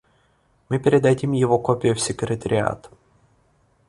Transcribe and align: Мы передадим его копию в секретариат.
Мы 0.67 0.79
передадим 0.79 1.31
его 1.33 1.59
копию 1.59 1.93
в 1.93 1.99
секретариат. 2.01 2.89